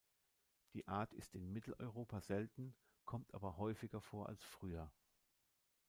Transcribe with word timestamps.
Die 0.73 0.87
Art 0.87 1.13
ist 1.13 1.35
in 1.35 1.53
Mitteleuropa 1.53 2.21
selten, 2.21 2.73
kommt 3.05 3.31
aber 3.35 3.57
häufiger 3.57 4.01
vor 4.01 4.29
als 4.29 4.41
früher. 4.43 4.91